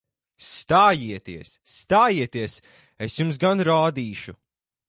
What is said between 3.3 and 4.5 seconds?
gan rādīšu!